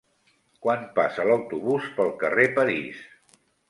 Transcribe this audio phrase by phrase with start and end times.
[0.67, 3.09] Quan passa l'autobús pel carrer París?